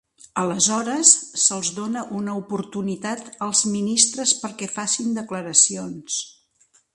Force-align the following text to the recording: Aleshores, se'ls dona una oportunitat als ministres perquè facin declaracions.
Aleshores, 0.43 1.09
se'ls 1.41 1.69
dona 1.79 2.03
una 2.19 2.37
oportunitat 2.43 3.29
als 3.49 3.61
ministres 3.75 4.35
perquè 4.41 4.71
facin 4.79 5.13
declaracions. 5.21 6.19